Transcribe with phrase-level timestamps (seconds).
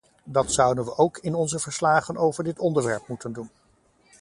[0.23, 3.49] Dat zouden we ook in onze verslagen over dit onderwerp moeten doen.